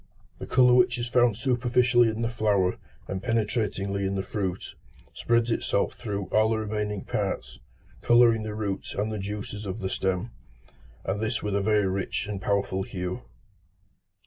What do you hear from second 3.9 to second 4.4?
in the